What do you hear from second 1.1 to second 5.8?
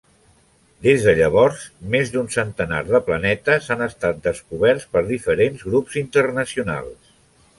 llavors, més d'un centenar de planetes han estat descoberts per diferents